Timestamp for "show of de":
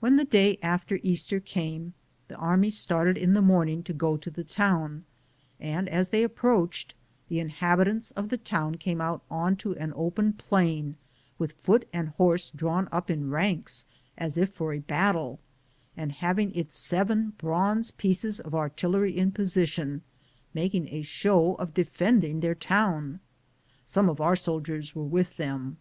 21.02-21.84